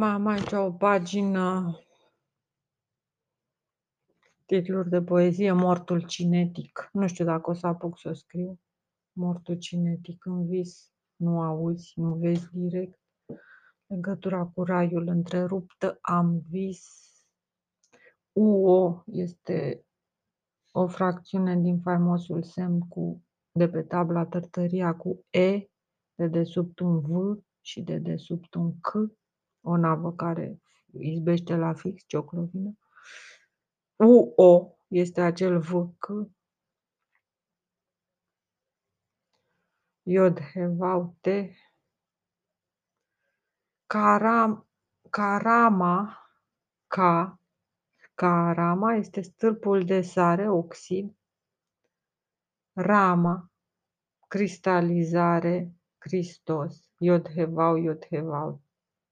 [0.00, 1.78] Mai am aici o pagină
[4.46, 6.88] titluri de poezie, Mortul cinetic.
[6.92, 8.60] Nu știu dacă o să apuc să o scriu.
[9.12, 13.00] Mortul cinetic în vis, nu auzi, nu vezi direct.
[13.86, 16.88] Legătura cu raiul întreruptă, am vis.
[18.32, 19.86] UO este
[20.70, 25.66] o fracțiune din faimosul semn cu, de pe tabla tărtăria cu E,
[26.14, 29.18] de desubt un V și de desubt un C,
[29.60, 30.60] o navă care
[30.98, 32.78] izbește la fix cioclovină.
[33.96, 36.06] UO este acel V, C,
[40.02, 41.26] Iod, Hevau, T,
[43.86, 44.66] Caram,
[45.10, 46.18] Carama,
[46.86, 47.40] Ca,
[48.14, 51.14] Carama este stâlpul de sare, oxid,
[52.72, 53.50] Rama,
[54.28, 58.62] cristalizare, Hristos, Iod, Hevau, Iod, Hevau,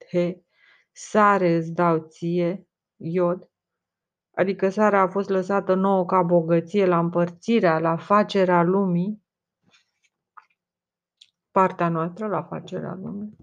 [0.09, 0.43] He,
[0.91, 3.49] sare îți dau ție, Iod,
[4.31, 9.23] adică sarea a fost lăsată nouă ca bogăție la împărțirea, la facerea lumii,
[11.51, 13.37] partea noastră la facerea lumii.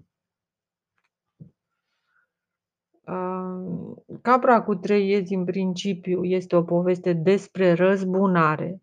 [4.21, 8.81] Capra cu trei iezi în principiu este o poveste despre răzbunare,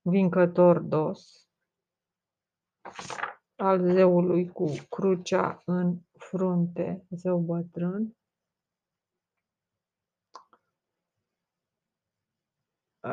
[0.00, 1.48] vincător dos,
[3.60, 8.14] al zeului cu crucea în frunte, zeu bătrân.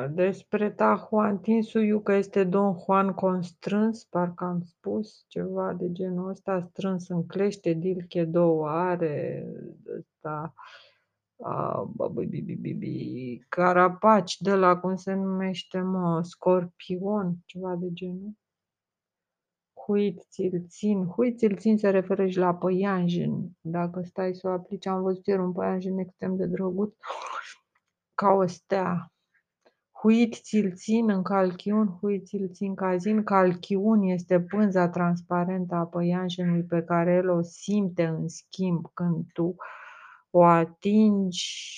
[0.10, 7.10] Despre Tahuantinsuiu că este Don Juan constrâns, parcă am spus ceva de genul ăsta, strâns
[7.10, 9.46] în clește, dilche două are,
[9.98, 10.54] ăsta,
[13.50, 18.32] carapaci de la, cum se numește, mă, scorpion, ceva de genul.
[19.88, 21.06] Huit ți-l țin.
[21.06, 23.50] Huit ți-l țin se referă și la păianjen.
[23.62, 26.94] Dacă stai să o aplici, am văzut ieri un păianjen extrem de drăguț,
[28.16, 29.12] ca o stea.
[29.92, 33.24] Huit ți-l țin în calchiun, huit ți-l țin cazin.
[33.24, 39.56] Calchiun este pânza transparentă a păianjenului pe care el o simte în schimb când tu
[40.30, 41.76] o atingi.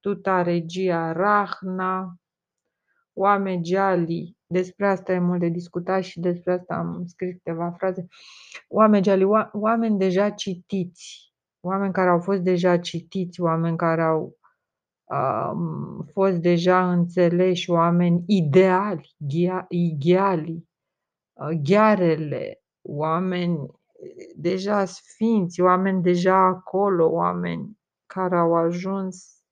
[0.00, 2.14] Tuta regia Rahna,
[3.12, 8.06] Oamegeali, despre asta e mult de discutat și despre asta am scris câteva fraze.
[8.68, 14.36] Oamegeali, oameni deja citiți, oameni care au fost deja citiți, oameni care au
[16.12, 19.14] fost deja înțeleși oameni ideali,
[19.68, 20.68] ideali,
[21.62, 23.70] ghearele, oameni
[24.36, 29.42] deja sfinți, oameni deja acolo, oameni care au ajuns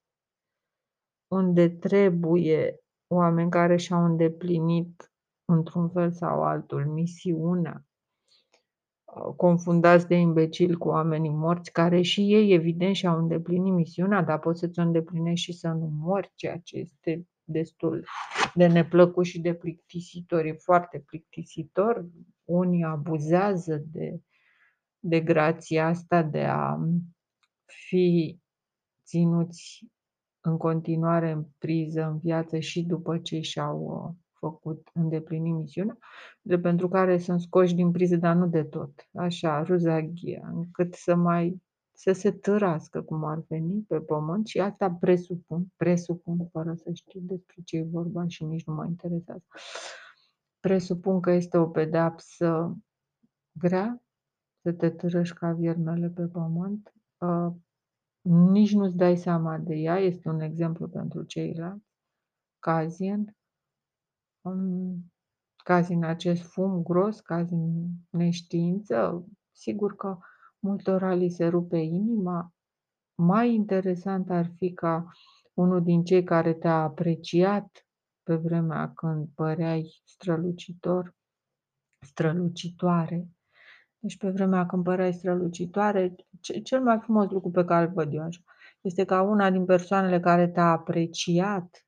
[1.28, 2.79] unde trebuie,
[3.14, 5.12] oameni care și-au îndeplinit
[5.44, 7.84] într-un fel sau altul misiunea
[9.36, 14.60] confundați de imbecili cu oamenii morți, care și ei, evident, și-au îndeplinit misiunea, dar poți
[14.60, 18.04] să-ți o îndeplinești și să nu mori, ceea ce este destul
[18.54, 20.44] de neplăcut și de plictisitor.
[20.44, 22.06] E foarte plictisitor.
[22.44, 24.20] Unii abuzează de,
[24.98, 26.78] de grația asta de a
[27.64, 28.38] fi
[29.04, 29.86] ținuți
[30.40, 35.98] în continuare în priză, în viață și după ce și-au făcut, îndeplini misiunea,
[36.40, 41.14] de pentru care sunt scoși din priză, dar nu de tot, așa, ruzaghia, încât să
[41.14, 41.62] mai
[42.00, 47.20] să se târască cum ar veni pe pământ și asta presupun, presupun, fără să știu
[47.22, 49.44] despre ce e vorba și nici nu mă interesează.
[50.60, 52.76] Presupun că este o pedeapsă
[53.52, 54.02] grea,
[54.62, 57.52] să te târăști ca viernele pe pământ, uh,
[58.22, 61.88] nici nu-ți dai seama de ea, este un exemplu pentru ceilalți,
[62.58, 63.36] Cazien,
[65.64, 70.18] cazi în acest fum gros, cazi în neștiință, sigur că
[70.58, 72.52] multora li se rupe inima.
[73.14, 75.12] Mai interesant ar fi ca
[75.54, 77.86] unul din cei care te-a apreciat
[78.22, 81.14] pe vremea când păreai strălucitor,
[82.06, 83.28] strălucitoare,
[84.00, 86.14] deci pe vremea când păreai strălucitoare,
[86.62, 88.40] cel mai frumos lucru pe care îl văd eu așa,
[88.80, 91.84] este ca una din persoanele care te-a apreciat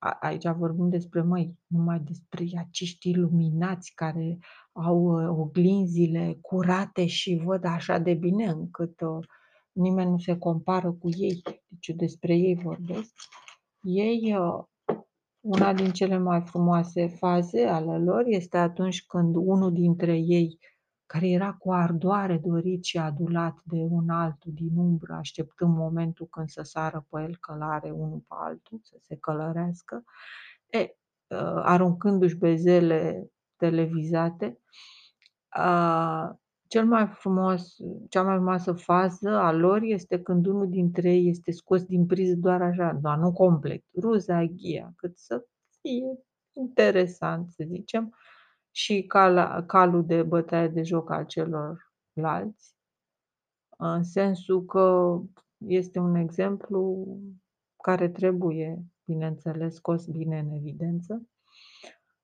[0.00, 4.38] aici vorbim despre măi, numai despre acești iluminați care
[4.72, 9.26] au uh, oglinzile curate și văd așa de bine încât uh,
[9.72, 11.42] nimeni nu se compară cu ei.
[11.66, 13.14] Deci despre ei vorbesc.
[13.82, 14.64] Ei, uh,
[15.40, 20.58] una din cele mai frumoase faze ale lor este atunci când unul dintre ei
[21.10, 26.48] care era cu ardoare dorit și adulat de un altul din umbră, așteptând momentul când
[26.48, 30.04] să sară pe el călare unul pe altul, să se călărească,
[30.66, 34.58] e, uh, aruncându-și bezele televizate,
[35.56, 36.30] uh,
[36.66, 37.76] Cel mai frumos
[38.08, 42.34] cea mai frumoasă fază a lor este când unul dintre ei este scos din priză
[42.34, 45.44] doar așa, dar nu complet, ruzaghia, cât să
[45.80, 46.18] fie
[46.52, 48.14] interesant, să zicem,
[48.70, 52.74] și cala calul de bătaie de joc al celorlalți,
[53.76, 55.18] în sensul că
[55.56, 57.06] este un exemplu
[57.82, 61.28] care trebuie, bineînțeles, scos bine în evidență.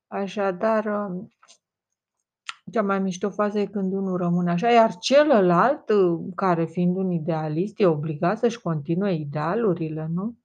[0.06, 1.10] Așadar,
[2.72, 5.84] cea mai mișto fază e când unul rămâne așa, iar celălalt,
[6.34, 10.37] care fiind un idealist, e obligat să-și continue idealurile, nu?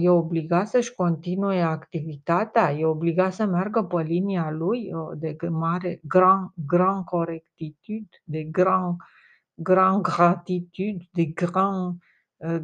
[0.00, 6.50] E obligat să-și continue activitatea, e obligat să meargă pe linia lui de mare grand,
[6.66, 8.96] grand corectitude, de grand,
[9.54, 12.02] grand gratitude, de grand,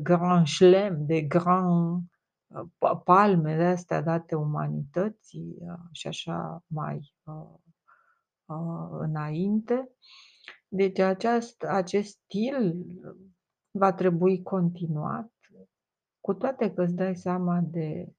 [0.02, 2.02] grand șlem, de grand
[3.04, 5.56] palme de astea date umanității
[5.92, 7.14] și așa mai
[8.90, 9.90] înainte.
[10.68, 12.86] Deci aceast, acest stil
[13.70, 15.30] va trebui continuat
[16.26, 18.12] cu toate că îți dai seama de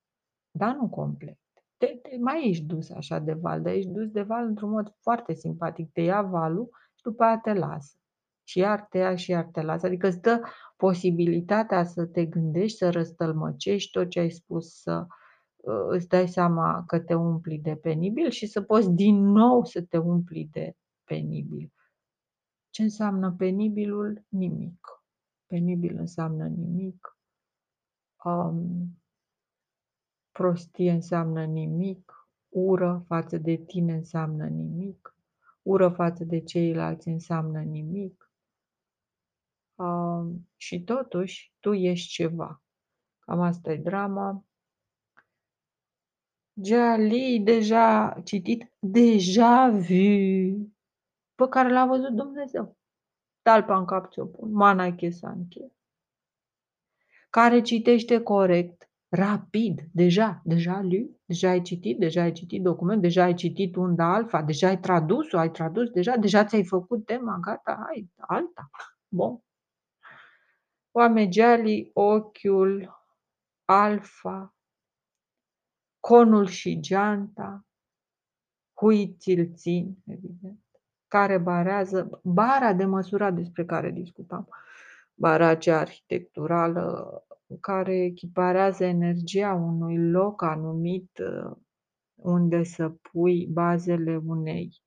[0.52, 1.40] da, nu complet.
[1.78, 4.96] Te, te mai ești dus așa de val, dar ești dus de val într-un mod
[5.02, 5.92] foarte simpatic.
[5.92, 7.98] Te ia valul și după aia te lasă.
[8.44, 9.86] Și iar te ia și iar te lasă.
[9.86, 10.42] Adică îți dă
[10.76, 15.06] posibilitatea să te gândești, să răstălmăcești tot ce ai spus, să
[15.56, 19.82] uh, îți dai seama că te umpli de penibil și să poți din nou să
[19.82, 21.74] te umpli de penibil.
[22.70, 24.26] Ce înseamnă penibilul?
[24.28, 24.88] Nimic.
[25.46, 27.17] Penibil înseamnă nimic
[28.28, 29.02] um,
[30.32, 35.16] prostie înseamnă nimic, ură față de tine înseamnă nimic,
[35.62, 38.32] ură față de ceilalți înseamnă nimic.
[39.76, 42.64] Um, și totuși, tu ești ceva.
[43.20, 44.46] Cam asta e drama.
[46.64, 50.74] Jali deja citit, deja vu,
[51.36, 52.78] pe care l-a văzut Dumnezeu.
[53.42, 55.72] Talpa în cap ți-o pun, mana chesanche
[57.30, 63.24] care citește corect, rapid, deja, deja lu, deja ai citit, deja ai citit document, deja
[63.24, 67.84] ai citit unda alfa, deja ai tradus-o, ai tradus deja, deja ți-ai făcut tema, gata,
[67.86, 68.70] hai, alta.
[69.08, 69.42] Bun.
[70.92, 73.06] Oamegealii, ochiul,
[73.66, 74.56] alfa,
[76.00, 77.66] conul și geanta,
[78.74, 80.60] hui ți țin, evident,
[81.08, 84.48] care barează, bara de măsura despre care discutam
[85.20, 87.12] baracea arhitecturală
[87.60, 91.58] care echiparează energia unui loc anumit uh,
[92.16, 94.82] unde să pui bazele unei,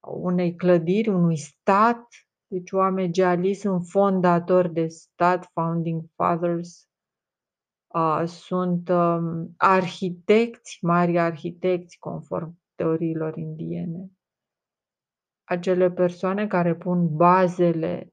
[0.00, 2.06] unei clădiri, unui stat.
[2.46, 6.88] Deci oameni geali sunt fondatori de stat, founding fathers,
[7.86, 14.10] uh, sunt um, arhitecți, mari arhitecți, conform teoriilor indiene.
[15.44, 18.12] Acele persoane care pun bazele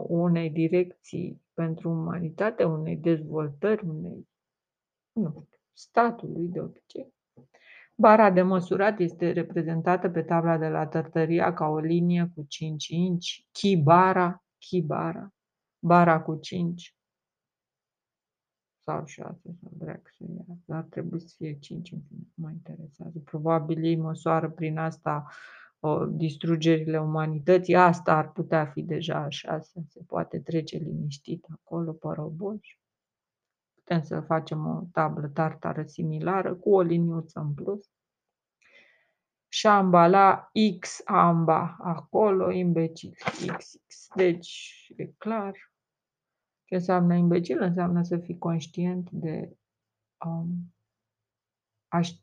[0.00, 4.28] unei direcții pentru umanitate, unei dezvoltări, unei,
[5.12, 7.14] nu știu, statului de obicei.
[7.94, 12.86] Bara de măsurat este reprezentată pe tabla de la Tărtăria ca o linie cu 5
[12.88, 15.34] inci, chibara, chibara,
[15.78, 16.96] bara cu 5
[18.84, 23.18] sau 6 sau dreac să ia, dar trebuie să fie 5 în fine, mă interesează.
[23.24, 25.26] Probabil ei măsoară prin asta
[26.10, 32.08] distrugerile umanității, asta ar putea fi deja așa, să se poate trece liniștit acolo pe
[32.14, 32.80] roboși.
[33.74, 37.90] Putem să facem o tablă tartară similară cu o liniuță în plus.
[39.48, 40.50] Și ambala
[40.80, 43.14] X amba acolo, imbecil
[43.56, 44.08] XX.
[44.14, 45.52] Deci, e clar.
[46.64, 47.62] Ce înseamnă imbecil?
[47.62, 49.56] Înseamnă să fii conștient de,
[50.26, 50.74] um,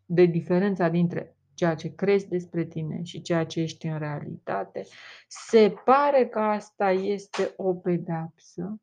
[0.06, 4.86] de diferența dintre ceea ce crezi despre tine și ceea ce ești în realitate,
[5.28, 8.82] se pare că asta este o pedeapsă,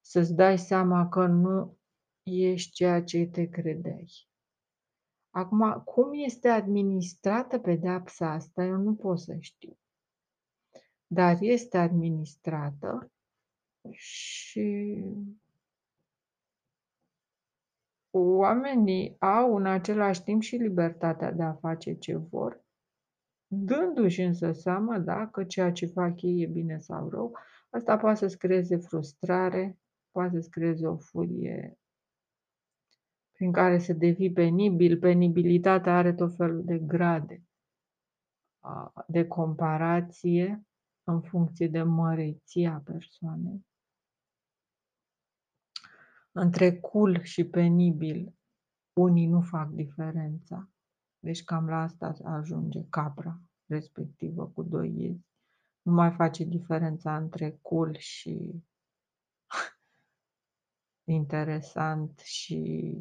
[0.00, 1.78] să-ți dai seama că nu
[2.22, 4.28] ești ceea ce te credeai.
[5.30, 9.78] Acum, cum este administrată pedeapsa asta, eu nu pot să știu.
[11.06, 13.12] Dar este administrată
[13.90, 15.04] și
[18.10, 22.64] Oamenii au în același timp și libertatea de a face ce vor,
[23.46, 27.38] dându-și însă seama dacă ceea ce fac ei e bine sau rău.
[27.70, 29.78] Asta poate să-ți creeze frustrare,
[30.10, 31.78] poate să-ți creeze o furie
[33.32, 34.98] prin care să devii penibil.
[34.98, 37.42] Penibilitatea are tot felul de grade
[39.06, 40.62] de comparație
[41.04, 43.66] în funcție de măreția persoanei
[46.38, 48.34] între cool și penibil,
[48.92, 50.70] unii nu fac diferența.
[51.18, 53.40] Deci cam la asta ajunge capra.
[53.66, 55.26] respectivă cu doi iezi.
[55.82, 58.64] Nu mai face diferența între cool și
[61.18, 62.94] interesant și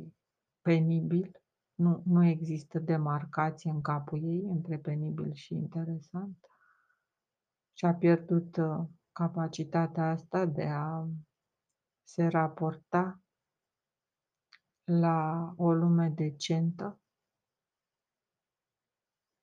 [0.61, 1.41] penibil.
[1.73, 6.37] Nu, nu există demarcație în capul ei între penibil și interesant.
[7.73, 11.07] Și a pierdut uh, capacitatea asta de a
[12.03, 13.21] se raporta
[14.87, 16.99] la o lume decentă,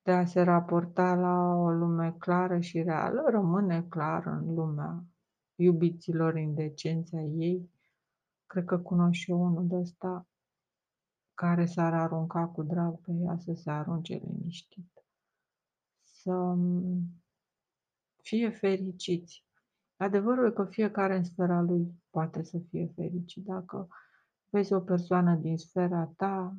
[0.01, 5.05] de a se raporta la o lume clară și reală, rămâne clar în lumea
[5.55, 7.71] iubiților indecenței ei.
[8.45, 10.27] Cred că cunosc și eu unul de ăsta
[11.33, 15.05] care s-ar arunca cu drag pe ea să se arunce liniștit.
[16.01, 16.55] Să
[18.21, 19.45] fie fericiți.
[19.97, 23.43] Adevărul e că fiecare în sfera lui poate să fie fericit.
[23.43, 23.87] Dacă
[24.55, 26.57] vezi o persoană din sfera ta,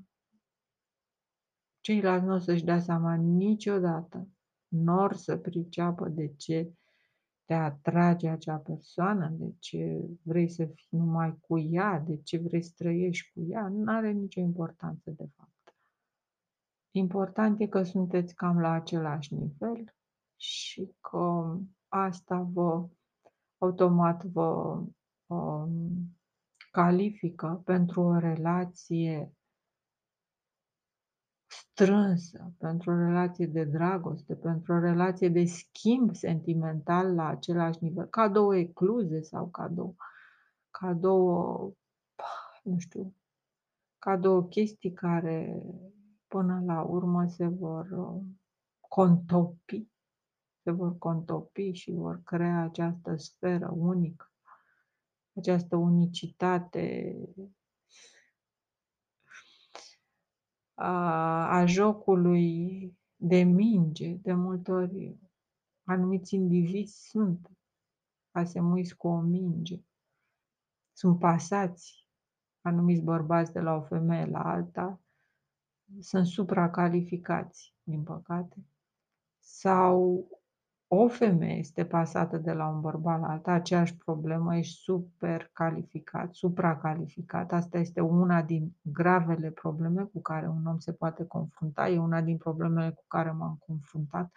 [1.81, 4.29] ceilalți nu o să-și dea seama niciodată,
[4.69, 6.73] nor să priceapă de ce
[7.45, 12.63] te atrage acea persoană, de ce vrei să fii numai cu ea, de ce vrei
[12.63, 15.77] să trăiești cu ea, nu are nicio importanță de fapt.
[16.91, 19.95] Important e că sunteți cam la același nivel
[20.37, 21.57] și că
[21.89, 22.89] asta vă
[23.59, 24.83] automat vă
[25.27, 26.17] um,
[26.77, 29.33] califică pentru o relație
[31.47, 38.07] strânsă, pentru o relație de dragoste, pentru o relație de schimb sentimental la același nivel,
[38.07, 39.95] ca două ecluze sau ca două,
[40.71, 41.73] ca două,
[42.63, 43.15] nu știu,
[43.99, 45.63] ca două chestii care
[46.29, 48.23] până la urmă se vor uh,
[48.89, 49.89] contopi,
[50.63, 54.31] se vor contopi și vor crea această sferă unică,
[55.37, 57.17] această unicitate
[60.75, 60.93] a,
[61.59, 65.17] a jocului de minge, de multe ori
[65.85, 67.51] anumiți indivizi sunt
[68.31, 69.81] asemuiți cu o minge,
[70.93, 72.07] sunt pasați
[72.61, 75.01] anumiți bărbați de la o femeie la alta,
[76.01, 78.57] sunt supracalificați, din păcate,
[79.39, 80.27] sau
[80.89, 86.35] o femeie este pasată de la un bărbat la alta, aceeași problemă, ești super calificat,
[86.35, 87.53] supracalificat.
[87.53, 91.89] Asta este una din gravele probleme cu care un om se poate confrunta.
[91.89, 94.31] E una din problemele cu care m-am confruntat.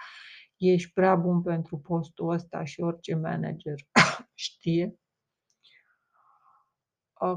[0.58, 3.76] Ești prea bun pentru postul ăsta și orice manager
[4.34, 5.00] știe.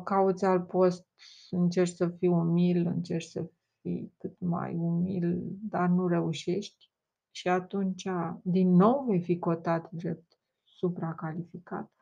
[0.04, 1.06] Cauți alt post,
[1.50, 3.50] încerci să fii umil, încerci să
[3.80, 6.91] fii cât mai umil, dar nu reușești
[7.34, 8.08] și atunci
[8.42, 11.92] din nou vei fi cotat drept supracalificat.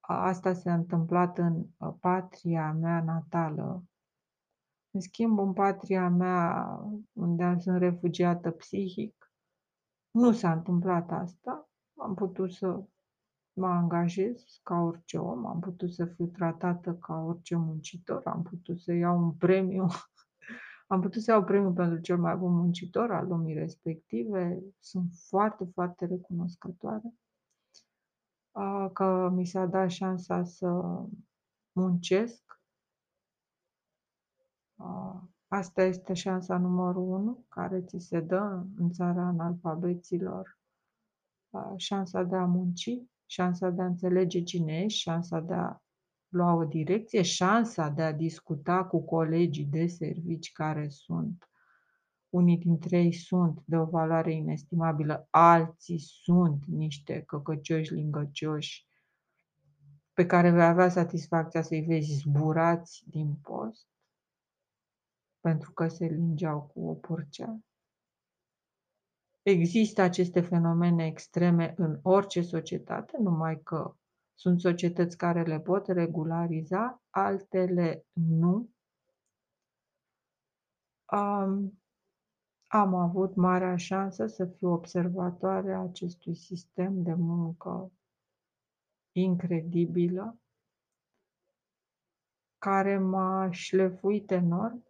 [0.00, 3.84] Asta s-a întâmplat în uh, patria mea natală.
[4.90, 6.78] În schimb, în patria mea,
[7.12, 9.32] unde sunt refugiată psihic,
[10.10, 11.68] nu s-a întâmplat asta.
[11.96, 12.84] Am putut să
[13.52, 18.78] mă angajez ca orice om, am putut să fiu tratată ca orice muncitor, am putut
[18.78, 19.86] să iau un premiu
[20.86, 24.62] am putut să iau premiul pentru cel mai bun muncitor al lumii respective.
[24.78, 27.14] Sunt foarte, foarte recunoscătoare
[28.92, 30.82] că mi s-a dat șansa să
[31.72, 32.60] muncesc.
[35.48, 40.58] Asta este șansa numărul unu care ți se dă în țara analfabeților.
[41.76, 45.80] Șansa de a munci, șansa de a înțelege cine ești, șansa de a
[46.28, 51.50] lua o direcție, șansa de a discuta cu colegii de servici care sunt,
[52.28, 58.86] unii dintre ei sunt de o valoare inestimabilă, alții sunt niște căcăcioși lingăcioși
[60.12, 63.86] pe care vei avea satisfacția să-i vezi zburați din post
[65.40, 67.58] pentru că se lingeau cu o porcea.
[69.42, 73.96] Există aceste fenomene extreme în orice societate, numai că
[74.38, 78.70] sunt societăți care le pot regulariza, altele nu.
[81.04, 81.82] Am,
[82.66, 87.92] am avut marea șansă să fiu observatoare a acestui sistem de muncă
[89.12, 90.40] incredibilă,
[92.58, 94.84] care m-a șlefuit enorm,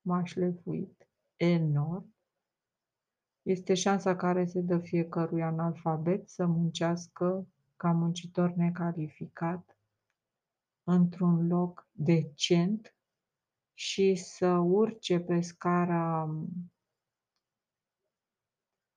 [0.00, 2.14] m-a șlefuit enorm.
[3.42, 7.46] Este șansa care se dă fiecărui analfabet să muncească
[7.82, 9.78] ca muncitor necalificat
[10.82, 12.96] într-un loc decent
[13.74, 16.28] și să urce pe scara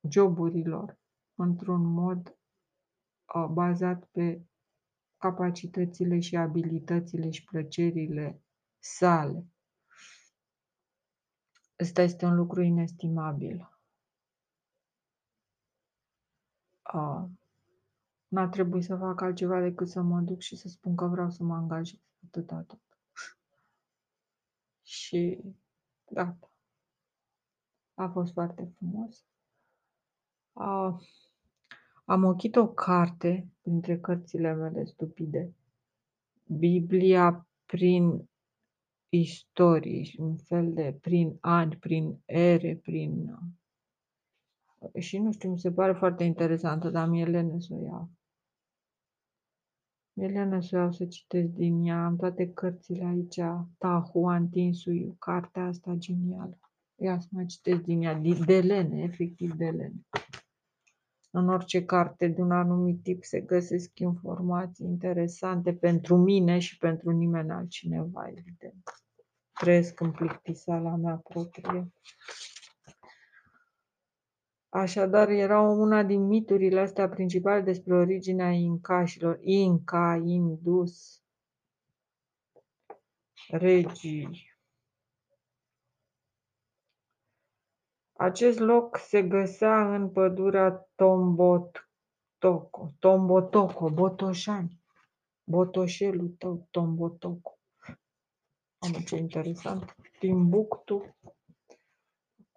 [0.10, 1.00] joburilor
[1.36, 2.38] într-un mod
[3.34, 4.46] uh, bazat pe
[5.18, 8.44] capacitățile și abilitățile și plăcerile
[8.80, 9.46] sale.
[11.80, 13.70] Ăsta este un lucru inestimabil.
[16.82, 17.30] A,
[18.27, 21.44] n-a trebuit să fac altceva decât să mă duc și să spun că vreau să
[21.44, 22.00] mă angajez.
[22.25, 22.82] Atâta tot.
[24.84, 25.41] Și
[26.12, 26.51] gata.
[27.94, 29.25] A fost foarte frumos.
[30.53, 31.00] A,
[32.05, 35.53] am ochit o carte printre cărțile mele stupide.
[36.44, 38.29] Biblia prin
[39.10, 43.39] istorii, un fel de prin ani, prin ere, prin...
[45.00, 48.10] Și nu știu, mi se pare foarte interesantă, dar mi-e lene să o iau.
[50.13, 53.39] Mi-e lene să o iau să citesc din ea, am toate cărțile aici,
[53.77, 56.60] Tahu Tinsuiu, cartea asta genială.
[56.96, 60.06] Ia să mai citesc din ea, de lene, efectiv de lene.
[61.32, 67.10] În orice carte de un anumit tip se găsesc informații interesante pentru mine și pentru
[67.12, 68.84] nimeni altcineva, evident.
[69.54, 71.92] Trăiesc în plictiseala mea proprie.
[74.75, 79.39] Așadar, era una din miturile astea principale despre originea incașilor.
[79.41, 81.24] Inca, Indus,
[83.48, 84.53] regii.
[88.13, 94.84] Acest loc se găsea în pădurea Tombotoco, Tombotoco, Botoșani,
[95.44, 97.60] Botoșelul tău, Tombotoco.
[98.77, 99.96] Am ce interesant.
[100.20, 101.15] Timbuktu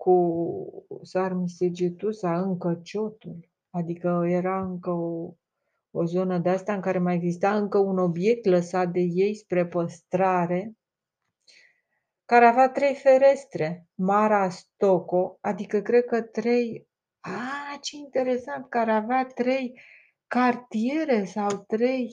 [0.08, 3.48] cu Sarmisegetusa, încă ciotul.
[3.70, 5.32] Adică era încă o,
[5.90, 9.66] o zonă de asta în care mai exista încă un obiect lăsat de ei spre
[9.66, 10.72] păstrare
[12.24, 16.88] care avea trei ferestre, Mara Stoco, adică cred că trei,
[17.20, 19.80] a, ce interesant, care avea trei
[20.26, 22.08] cartiere sau trei,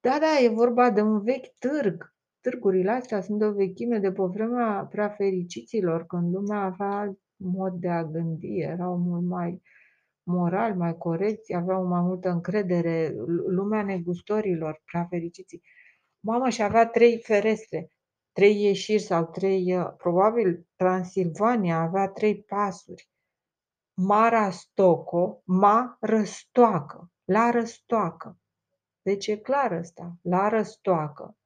[0.00, 2.14] da, da, e vorba de un vechi târg.
[2.40, 7.18] Târgurile astea sunt de o vechime de pe vremea prea fericiților, când lumea avea alt
[7.40, 9.62] mod de a gândi, erau mult mai
[10.22, 13.14] moral, mai corecți, aveau mai multă încredere,
[13.46, 15.62] lumea negustorilor, prea fericiții.
[16.20, 17.90] Mamă, și avea trei ferestre
[18.32, 23.08] trei ieșiri sau trei, uh, probabil Transilvania avea trei pasuri.
[23.94, 28.38] Mara Stoco, ma răstoacă, la răstoacă.
[29.02, 31.36] Deci e clar ăsta, la răstoacă,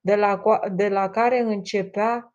[0.00, 2.34] de la, de la care începea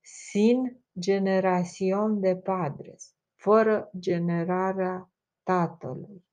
[0.00, 5.10] sin generațion de padres, fără generarea
[5.42, 6.24] tatălui.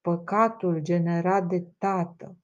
[0.00, 2.36] Păcatul generat de tată,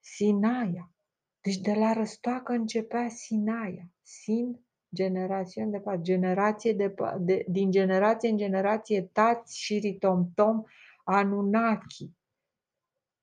[0.00, 0.92] Sinaia,
[1.40, 4.60] deci de la răstoacă începea Sinaia, Sin,
[4.94, 10.62] generație de pat, generație de, de, din generație în generație, tați și ritomtom,
[11.04, 12.10] Anunnaki.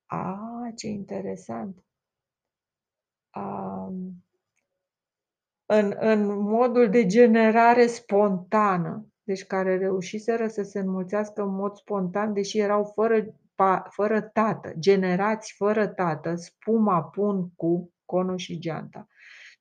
[0.05, 0.37] A,
[0.75, 1.83] ce interesant!
[3.29, 3.93] A,
[5.65, 12.33] în, în modul de generare spontană, deci care reușiseră să se înmulțească în mod spontan,
[12.33, 19.07] deși erau fără, pa, fără tată, generați fără tată, spuma pun cu conul și geanta.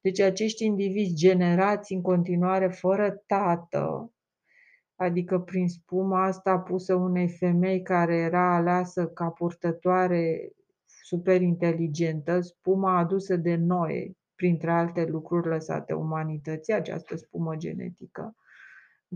[0.00, 4.12] Deci acești indivizi generați în continuare fără tată,
[4.96, 10.52] adică prin spuma asta pusă unei femei care era aleasă ca purtătoare
[11.04, 18.36] super inteligentă, spuma adusă de noi, printre alte lucruri lăsate umanității, această spumă genetică,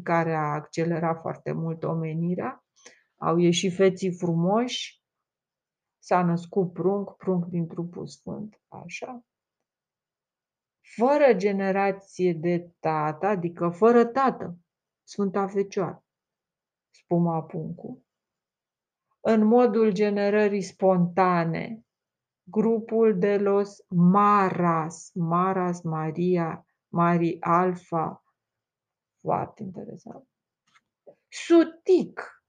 [0.02, 2.64] care a accelerat foarte mult omenirea.
[3.16, 4.98] Au ieșit feții frumoși,
[6.08, 9.24] S-a născut prunc, prunc din trupul sfânt, așa.
[10.80, 14.58] Fără generație de tată, adică fără tată,
[15.02, 16.04] Sfânta Fecioară,
[16.90, 18.04] spuma puncu.
[19.20, 21.86] În modul generării spontane,
[22.50, 28.24] grupul de los Maras, Maras Maria, Mari Alfa,
[29.20, 30.28] foarte interesant.
[31.28, 32.42] Sutic,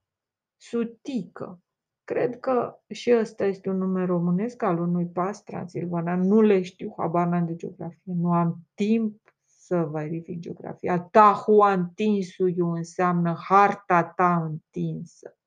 [0.57, 1.62] sutică,
[2.09, 6.19] Cred că și ăsta este un nume românesc al unui pas transilvanean.
[6.19, 8.13] Nu le știu, habar n-am de geografie.
[8.15, 10.99] Nu am timp să verific geografia.
[10.99, 15.38] Tahu întinsuiu înseamnă harta ta întinsă.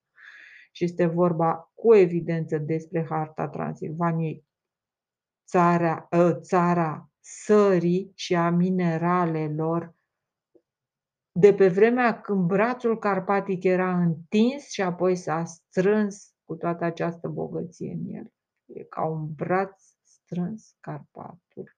[0.74, 4.44] Și este vorba cu evidență despre harta Transilvaniei,
[5.46, 9.94] țara, ă, țara sării și a mineralelor
[11.32, 17.28] de pe vremea când brațul carpatic era întins și apoi s-a strâns cu toată această
[17.28, 18.32] bogăție în el.
[18.66, 21.76] E ca un braț strâns Carpatul.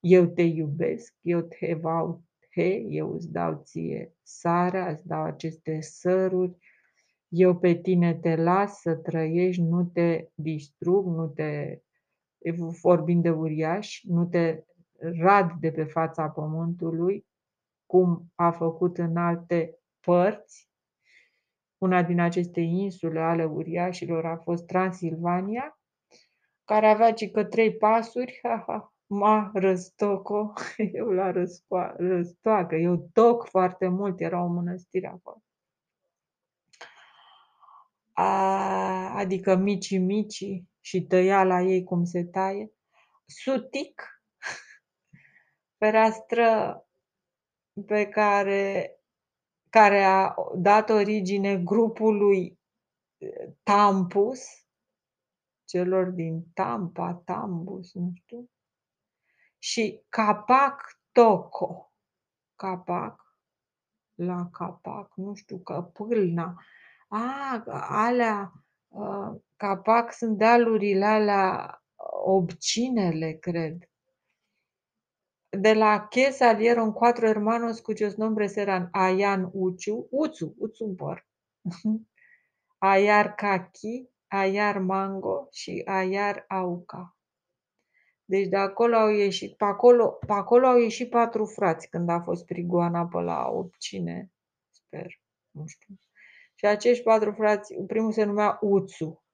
[0.00, 2.24] Eu te iubesc, eu te vau
[2.54, 6.56] he, eu îți dau ție sarea, îți dau aceste săruri,
[7.34, 11.78] eu pe tine te las să trăiești, nu te distrug, nu te,
[12.82, 14.64] vorbind de uriaș, nu te
[14.98, 17.26] rad de pe fața pământului,
[17.86, 20.70] cum a făcut în alte părți,
[21.78, 25.78] una din aceste insule ale uriașilor a fost Transilvania,
[26.64, 30.52] care avea cică trei pasuri, ha, ha, ma răstoco,
[30.92, 35.42] eu la răscoa, răstoacă, eu toc foarte mult, era o mănăstire acolo.
[38.12, 38.24] A,
[39.16, 40.44] adică mici mici
[40.80, 42.72] și tăia la ei cum se taie.
[43.26, 44.22] Sutic,
[45.78, 46.82] fereastră
[47.86, 48.90] pe care,
[49.70, 52.60] care a dat origine grupului
[53.62, 54.40] Tampus,
[55.64, 58.50] celor din Tampa, Tambus, nu știu,
[59.58, 61.92] și Capac Toco,
[62.54, 63.36] Capac,
[64.14, 66.64] la Capac, nu știu, că pâlna,
[67.14, 68.52] a, alea,
[68.88, 71.82] uh, Capac sunt dealurile alea,
[72.24, 73.88] obcinele, cred.
[75.48, 81.26] De la che salieron cuatro hermanos cuyos nombres eran Ayan Uciu, Uțu, Uțu Bor,
[82.78, 87.16] Ayar Kaki, Ayar Mango și Ayar Auca.
[88.24, 92.20] Deci de acolo au ieșit, pe acolo, pe acolo au ieșit patru frați când a
[92.20, 94.30] fost prigoana pe la Opcine,
[94.70, 95.20] sper,
[95.50, 95.94] nu știu.
[96.62, 99.24] Și acești patru frați, primul se numea Uțu,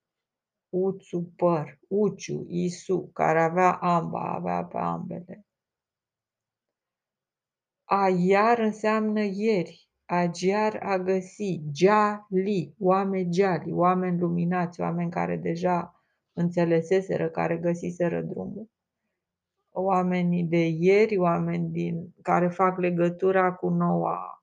[0.68, 5.46] Uțu Păr, Uciu, Isu, care avea amba, avea pe ambele.
[7.84, 17.28] Aiar înseamnă ieri, agiar a găsi, geali, oameni geali, oameni luminați, oameni care deja înțeleseseră,
[17.30, 18.70] care găsiseră drumul.
[19.70, 24.37] Oamenii de ieri, oameni din, care fac legătura cu noua,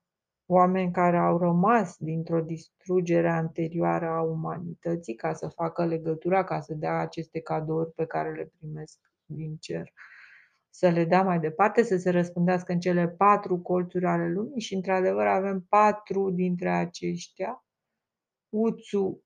[0.45, 6.73] oameni care au rămas dintr-o distrugere anterioară a umanității ca să facă legătura, ca să
[6.73, 9.93] dea aceste cadouri pe care le primesc din cer
[10.77, 14.73] să le dea mai departe, să se răspândească în cele patru colțuri ale lumii și,
[14.73, 17.65] într-adevăr, avem patru dintre aceștia.
[18.49, 19.23] Uțu,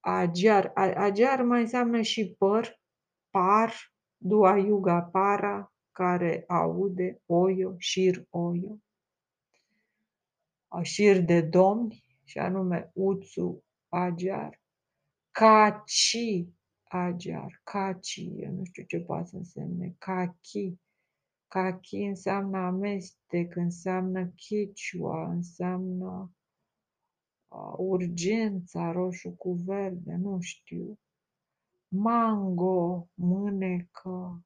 [0.00, 0.72] agiar.
[0.74, 2.80] Agiar mai înseamnă și păr,
[3.30, 3.74] par,
[4.16, 8.78] dua yuga para, care aude, oio, șir, oio.
[10.82, 14.60] Șir de domni, și anume Uțu, agiar.
[15.30, 16.46] Caci,
[16.82, 20.78] agiar, caci, eu nu știu ce poate să însemne, cachi,
[21.50, 26.32] Kaki înseamnă amestec, înseamnă Quechua, înseamnă
[27.48, 30.98] uh, urgența, roșu cu verde, nu știu.
[31.88, 34.44] Mango, mânecă,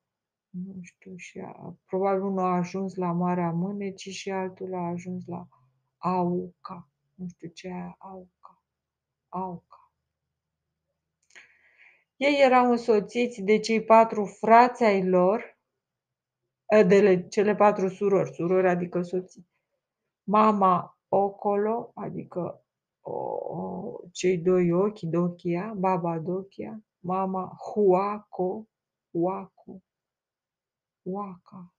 [0.48, 5.26] nu știu, și a, probabil unul a ajuns la Marea Mânecii și altul a ajuns
[5.26, 5.48] la
[6.05, 6.88] Auca.
[7.14, 8.62] Nu știu ce e Auca.
[9.29, 9.93] Auca.
[12.17, 15.59] Ei erau însoțiți de cei patru frați ai lor,
[16.87, 19.49] de cele patru surori, surori adică soții.
[20.25, 22.64] Mama Ocolo, adică
[23.01, 23.12] o,
[23.57, 28.67] o, cei doi ochi, Dochia, baba Dochia, mama Huaco,
[29.11, 29.83] Huaco,
[31.03, 31.75] Huaca,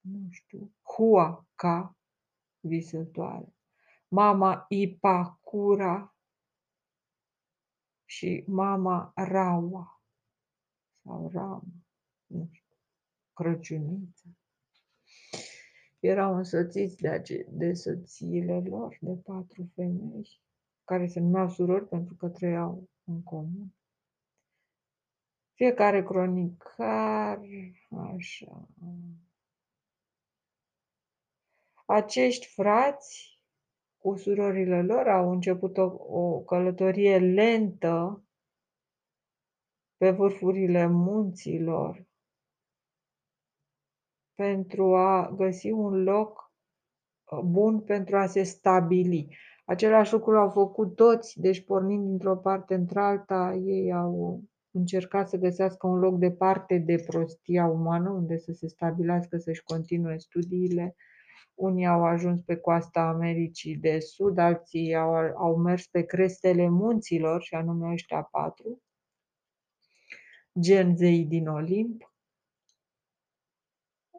[0.00, 1.96] nu știu, Huaca,
[2.66, 3.54] visătoare,
[4.08, 6.16] mama Ipacura
[8.04, 10.02] și mama Raua
[11.02, 11.62] sau Rama,
[12.26, 12.76] nu știu.
[13.32, 14.28] Crăciuniță.
[16.00, 20.40] Erau însoțiți de, ace- de soțiile lor, de patru femei,
[20.84, 23.74] care se numeau surori pentru că trăiau în comun.
[25.54, 27.40] Fiecare cronicar,
[27.90, 28.68] așa.
[31.86, 33.40] Acești frați
[33.96, 38.24] cu surorile lor au început o, o călătorie lentă
[39.96, 42.06] pe vârfurile munților
[44.34, 46.52] pentru a găsi un loc
[47.30, 49.36] uh, bun pentru a se stabili.
[49.64, 55.86] Același lucru au făcut toți, deci pornind dintr-o parte într-alta, ei au încercat să găsească
[55.86, 60.96] un loc departe de prostia umană, unde să se stabilească, să-și continue studiile.
[61.56, 67.42] Unii au ajuns pe coasta Americii de Sud, alții au, au mers pe crestele munților,
[67.42, 68.82] și anume ăștia patru,
[70.60, 72.14] gen zei din Olimp,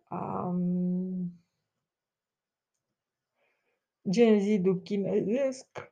[0.09, 1.31] um,
[4.09, 5.91] gen zidul chinezesc.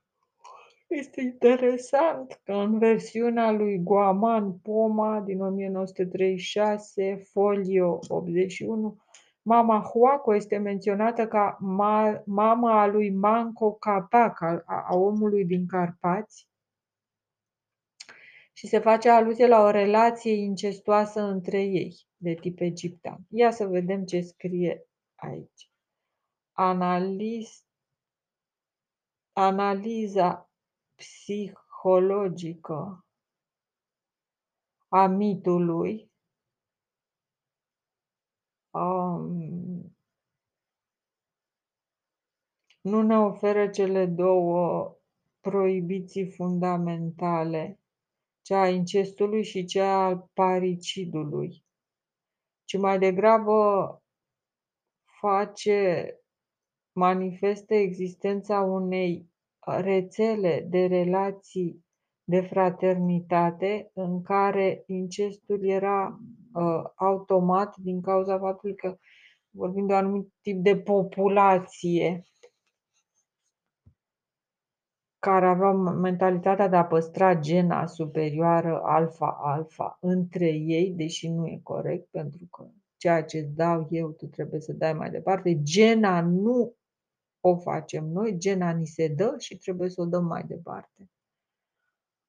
[0.88, 9.05] Este interesant că în versiunea lui Guaman Poma din 1936, folio 81,
[9.46, 15.68] mama Huaco este menționată ca ma, mama a lui Manco Capac, a, a omului din
[15.68, 16.50] Carpați,
[18.54, 23.20] și se face aluzie la o relație incestuoasă între ei, de tip egiptean.
[23.30, 25.70] Ia să vedem ce scrie aici.
[26.52, 27.66] Analist
[29.34, 30.50] analiza
[30.96, 33.06] psihologică
[34.88, 36.12] a mitului
[38.76, 39.96] um,
[42.82, 44.96] nu ne oferă cele două
[45.40, 47.80] proibiții fundamentale,
[48.42, 51.64] cea a incestului și cea al paricidului,
[52.64, 54.04] ci mai degrabă
[55.20, 56.10] face,
[56.92, 59.30] manifestă existența unei
[59.66, 61.86] rețele de relații
[62.24, 66.20] de fraternitate în care incestul era
[66.56, 68.98] uh, automat din cauza faptului că
[69.50, 72.24] vorbim de un anumit tip de populație
[75.20, 82.08] care aveau mentalitatea de a păstra gena superioară alfa-alfa între ei, deși nu e corect,
[82.12, 85.62] pentru că ceea ce îți dau eu, tu trebuie să dai mai departe.
[85.62, 86.76] Gena nu
[87.40, 91.10] o facem noi, gena ni se dă și trebuie să o dăm mai departe.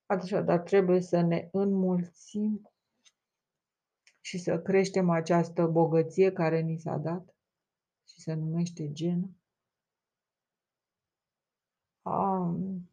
[0.07, 2.71] Așadar, trebuie să ne înmulțim
[4.27, 7.35] și să creștem această bogăție care ni s-a dat
[8.09, 9.31] și se numește genă.
[12.03, 12.91] Um,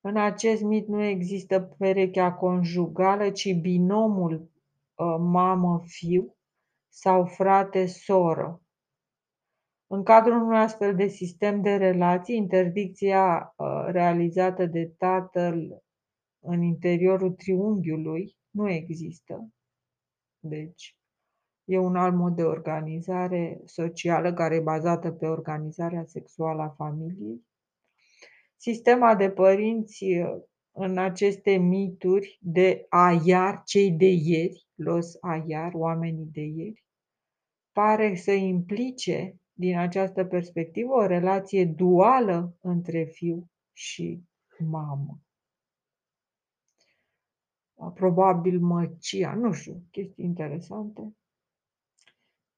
[0.00, 6.36] în acest mit nu există perechea conjugală, ci binomul uh, mamă-fiu
[6.88, 8.62] sau frate-soră.
[9.86, 15.82] În cadrul unui astfel de sistem de relații, interdicția uh, realizată de tatăl
[16.38, 19.50] în interiorul triunghiului nu există.
[20.40, 20.96] Deci,
[21.64, 27.46] e un alt mod de organizare socială care e bazată pe organizarea sexuală a familiei.
[28.56, 30.04] Sistema de părinți
[30.72, 36.84] în aceste mituri de aiar, cei de ieri, los aiar, oamenii de ieri,
[37.72, 44.22] pare să implice din această perspectivă o relație duală între fiu și
[44.58, 45.20] mamă.
[47.88, 51.14] Probabil măcia, nu știu, chestii interesante.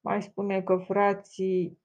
[0.00, 1.78] Mai spune că frații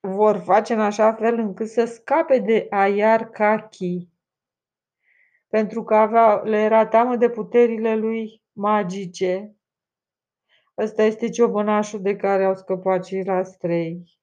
[0.00, 4.08] vor face în așa fel încât să scape de Ayar Kaki,
[5.48, 9.56] pentru că avea, le era teamă de puterile lui magice.
[10.78, 14.18] Ăsta este ciobănașul de care au scăpat și rastrei.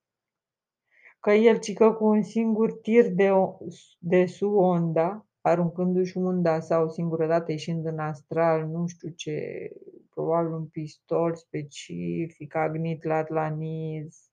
[1.19, 3.29] Că el cică cu un singur tir de,
[3.99, 9.69] de suonda, aruncându-și unda sau o singură dată ieșind în astral, nu știu ce,
[10.09, 14.31] probabil un pistol specific, agnit la Atlaniz,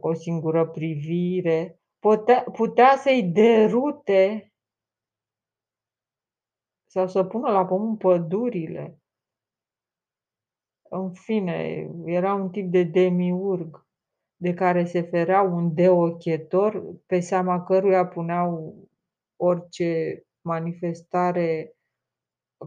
[0.00, 4.52] cu o singură privire, putea, putea să-i derute
[6.86, 8.98] sau să pună la pământ pădurile.
[10.82, 13.86] În fine, era un tip de demiurg
[14.36, 18.74] de care se ferea un deochetor, pe seama căruia puneau
[19.42, 21.74] orice manifestare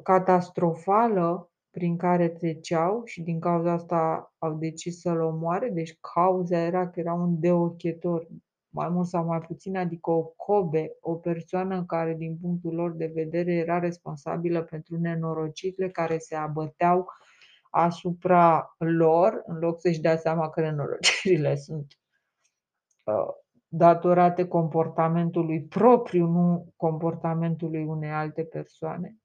[0.03, 5.69] catastrofală prin care treceau și din cauza asta au decis să-l omoare.
[5.69, 8.27] Deci cauza era că era un deochetor,
[8.69, 13.11] mai mult sau mai puțin, adică o cobe, o persoană care din punctul lor de
[13.13, 17.07] vedere era responsabilă pentru nenorocirile care se abăteau
[17.69, 21.87] asupra lor, în loc să-și dea seama că nenorocirile sunt
[23.05, 23.42] uh,
[23.75, 29.17] datorate comportamentului propriu, nu comportamentului unei alte persoane.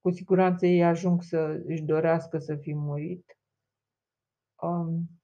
[0.00, 3.38] Cu siguranță ei ajung să își dorească să fi murit.
[4.62, 5.20] Um,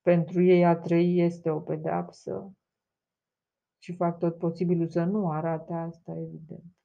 [0.00, 2.52] pentru ei a trăi este o pedeapsă
[3.78, 6.76] și fac tot posibilul să nu arate asta, evident.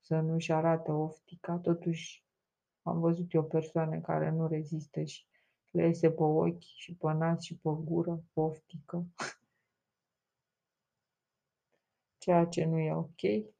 [0.00, 1.58] Să nu-și arate oftica.
[1.58, 2.24] Totuși,
[2.82, 5.29] am văzut eu persoane care nu rezistă și
[5.70, 9.06] le iese pe ochi și pe nas și pe gură, oftică.
[12.18, 13.50] Ceea ce nu e ok.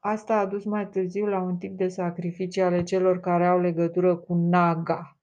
[0.00, 4.16] Asta a dus mai târziu la un tip de sacrificii ale celor care au legătură
[4.16, 5.17] cu Naga.